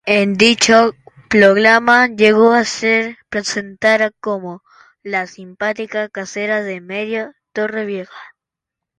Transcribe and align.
En 0.07 0.33
dicho 0.35 0.95
programa 1.29 2.07
llegó 2.07 2.53
a 2.53 2.65
ser 2.65 3.19
presentada 3.29 4.09
como: 4.09 4.63
"La 5.03 5.27
simpática 5.27 6.09
casera 6.09 6.63
de 6.63 6.81
medio 6.81 7.35
Torrevieja". 7.53 8.17